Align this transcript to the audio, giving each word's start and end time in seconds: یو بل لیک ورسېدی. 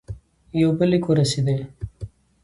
یو 0.61 0.69
بل 0.77 0.87
لیک 0.91 1.05
ورسېدی. 1.07 1.55